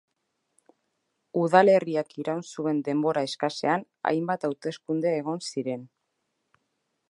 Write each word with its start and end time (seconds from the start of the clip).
Udalerriak 1.41 2.15
iraun 2.21 2.41
zuen 2.55 2.79
denbora 2.89 3.23
eskasean 3.29 3.85
hainbat 4.13 4.49
hauteskunde 4.49 5.15
egon 5.21 5.45
ziren. 5.53 5.85